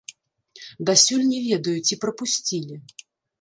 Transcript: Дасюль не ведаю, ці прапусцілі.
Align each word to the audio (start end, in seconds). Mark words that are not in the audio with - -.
Дасюль 0.89 1.27
не 1.33 1.39
ведаю, 1.49 1.75
ці 1.89 1.99
прапусцілі. 2.07 2.81